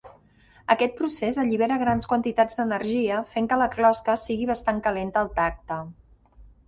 [0.75, 5.79] Aquest procés allibera grans quantitats d'energia, fent que la closca sigui bastant calenta al tacte.